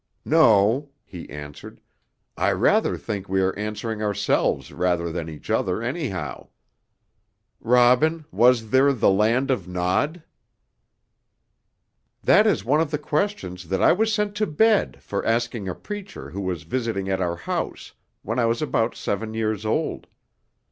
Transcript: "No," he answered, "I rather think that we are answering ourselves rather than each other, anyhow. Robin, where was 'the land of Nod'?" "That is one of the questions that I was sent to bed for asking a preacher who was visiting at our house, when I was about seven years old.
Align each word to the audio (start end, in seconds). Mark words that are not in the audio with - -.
"No," 0.25 0.89
he 1.05 1.29
answered, 1.29 1.79
"I 2.35 2.53
rather 2.53 2.97
think 2.97 3.27
that 3.27 3.31
we 3.31 3.39
are 3.39 3.55
answering 3.55 4.01
ourselves 4.01 4.73
rather 4.73 5.11
than 5.11 5.29
each 5.29 5.51
other, 5.51 5.83
anyhow. 5.83 6.47
Robin, 7.59 8.25
where 8.31 8.49
was 8.49 8.71
'the 8.71 9.09
land 9.11 9.51
of 9.51 9.67
Nod'?" 9.67 10.23
"That 12.23 12.47
is 12.47 12.65
one 12.65 12.81
of 12.81 12.89
the 12.89 12.97
questions 12.97 13.69
that 13.69 13.83
I 13.83 13.91
was 13.91 14.11
sent 14.11 14.33
to 14.37 14.47
bed 14.47 15.03
for 15.03 15.23
asking 15.23 15.69
a 15.69 15.75
preacher 15.75 16.31
who 16.31 16.41
was 16.41 16.63
visiting 16.63 17.07
at 17.07 17.21
our 17.21 17.35
house, 17.35 17.93
when 18.23 18.39
I 18.39 18.45
was 18.47 18.59
about 18.59 18.95
seven 18.95 19.35
years 19.35 19.67
old. 19.67 20.07